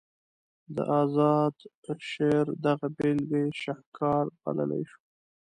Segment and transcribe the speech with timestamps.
[0.75, 1.55] د اذاد
[2.09, 4.99] شعر دغه بیلګه یې شهکار بللی شو.